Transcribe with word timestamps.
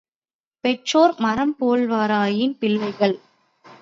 பெற்றோர் 0.63 1.13
மரம்போல்வராயின், 1.19 2.55
பிள்ளைகள் 2.59 3.15